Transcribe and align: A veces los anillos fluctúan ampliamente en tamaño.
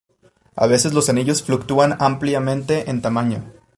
A 0.55 0.65
veces 0.65 0.93
los 0.95 1.09
anillos 1.09 1.43
fluctúan 1.43 1.95
ampliamente 1.99 2.89
en 2.89 3.03
tamaño. 3.03 3.43